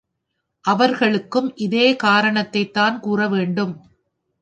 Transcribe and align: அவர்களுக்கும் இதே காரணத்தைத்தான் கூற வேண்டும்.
அவர்களுக்கும் 0.65 1.55
இதே 1.55 1.93
காரணத்தைத்தான் 2.03 2.99
கூற 2.99 3.27
வேண்டும். 3.27 3.73